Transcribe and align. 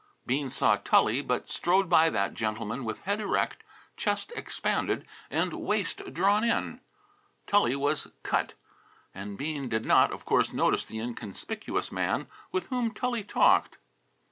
Bean 0.25 0.49
saw 0.49 0.77
Tully, 0.77 1.21
but 1.21 1.47
strode 1.47 1.87
by 1.87 2.09
that 2.09 2.33
gentleman 2.33 2.83
with 2.85 3.01
head 3.01 3.21
erect, 3.21 3.63
chest 3.95 4.33
expanded, 4.35 5.05
and 5.29 5.53
waist 5.53 6.11
drawn 6.11 6.43
in. 6.43 6.81
Tully 7.45 7.75
was 7.75 8.07
cut. 8.23 8.53
And 9.13 9.37
Bean 9.37 9.69
did 9.69 9.85
not, 9.85 10.11
of 10.11 10.25
course, 10.25 10.53
notice 10.53 10.87
the 10.87 10.97
inconspicuous 10.99 11.91
man 11.91 12.25
with 12.51 12.69
whom 12.69 12.89
Tully 12.91 13.23
talked. 13.23 13.77